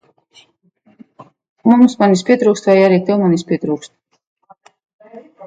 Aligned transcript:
Mums 1.71 1.97
manis 1.99 2.23
pietrūkst, 2.31 2.71
vai 2.71 2.75
arī 2.87 2.99
tev 3.11 3.23
manis 3.27 3.47
pietrūkst? 3.53 4.69